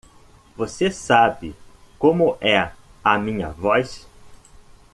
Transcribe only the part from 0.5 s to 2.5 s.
Você sabe como